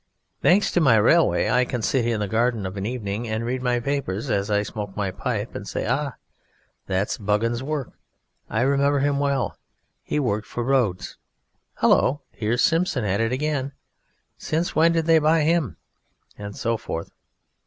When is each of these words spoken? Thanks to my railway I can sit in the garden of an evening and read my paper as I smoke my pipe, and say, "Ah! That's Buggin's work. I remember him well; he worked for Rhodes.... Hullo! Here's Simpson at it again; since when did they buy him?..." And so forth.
Thanks 0.41 0.71
to 0.71 0.81
my 0.81 0.95
railway 0.95 1.47
I 1.47 1.63
can 1.63 1.83
sit 1.83 2.07
in 2.07 2.21
the 2.21 2.27
garden 2.27 2.65
of 2.65 2.75
an 2.75 2.87
evening 2.87 3.27
and 3.27 3.45
read 3.45 3.61
my 3.61 3.79
paper 3.79 4.13
as 4.15 4.49
I 4.49 4.63
smoke 4.63 4.97
my 4.97 5.11
pipe, 5.11 5.53
and 5.53 5.67
say, 5.67 5.85
"Ah! 5.85 6.13
That's 6.87 7.19
Buggin's 7.19 7.61
work. 7.61 7.91
I 8.49 8.61
remember 8.61 8.97
him 8.97 9.19
well; 9.19 9.59
he 10.01 10.19
worked 10.19 10.47
for 10.47 10.63
Rhodes.... 10.63 11.17
Hullo! 11.81 12.23
Here's 12.31 12.63
Simpson 12.63 13.05
at 13.05 13.21
it 13.21 13.31
again; 13.31 13.73
since 14.39 14.75
when 14.75 14.91
did 14.91 15.05
they 15.05 15.19
buy 15.19 15.41
him?..." 15.43 15.77
And 16.35 16.55
so 16.55 16.77
forth. 16.77 17.11